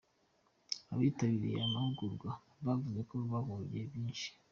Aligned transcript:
Abitabiriye 0.93 1.55
aya 1.57 1.73
mahugurwa 1.73 2.29
bavuze 2.65 2.99
ko 3.07 3.13
bungukiyemo 3.21 3.81
byinshi. 3.89 4.27